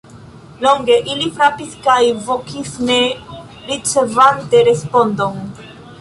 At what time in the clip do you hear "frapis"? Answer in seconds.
1.35-1.75